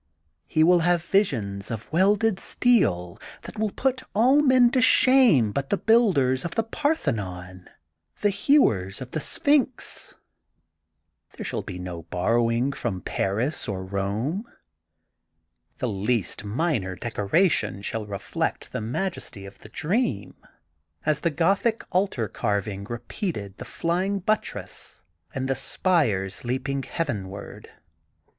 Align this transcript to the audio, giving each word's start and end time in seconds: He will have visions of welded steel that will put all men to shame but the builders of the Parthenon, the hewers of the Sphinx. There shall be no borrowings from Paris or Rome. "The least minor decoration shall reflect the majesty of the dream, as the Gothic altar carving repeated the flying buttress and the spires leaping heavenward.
He 0.47 0.63
will 0.63 0.79
have 0.79 1.03
visions 1.05 1.69
of 1.69 1.93
welded 1.93 2.39
steel 2.39 3.19
that 3.43 3.59
will 3.59 3.69
put 3.69 4.01
all 4.15 4.41
men 4.41 4.71
to 4.71 4.81
shame 4.81 5.51
but 5.51 5.69
the 5.69 5.77
builders 5.77 6.43
of 6.43 6.55
the 6.55 6.63
Parthenon, 6.63 7.69
the 8.21 8.31
hewers 8.31 8.99
of 8.99 9.11
the 9.11 9.19
Sphinx. 9.19 10.15
There 11.37 11.45
shall 11.45 11.61
be 11.61 11.77
no 11.77 12.01
borrowings 12.01 12.79
from 12.79 13.01
Paris 13.01 13.67
or 13.67 13.85
Rome. 13.85 14.45
"The 15.77 15.87
least 15.89 16.43
minor 16.43 16.95
decoration 16.95 17.83
shall 17.83 18.07
reflect 18.07 18.71
the 18.71 18.81
majesty 18.81 19.45
of 19.45 19.59
the 19.59 19.69
dream, 19.69 20.33
as 21.05 21.21
the 21.21 21.29
Gothic 21.29 21.83
altar 21.91 22.27
carving 22.27 22.85
repeated 22.85 23.59
the 23.59 23.65
flying 23.65 24.17
buttress 24.17 25.03
and 25.35 25.47
the 25.47 25.53
spires 25.53 26.43
leaping 26.43 26.81
heavenward. 26.81 27.69